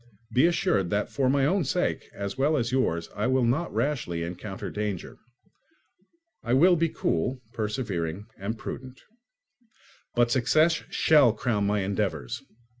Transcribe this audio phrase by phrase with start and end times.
[0.33, 4.23] Be assured that for my own sake, as well as yours, I will not rashly
[4.23, 5.19] encounter danger.
[6.43, 8.99] I will be cool, persevering, and prudent.
[10.15, 12.41] But success shall crown my endeavours.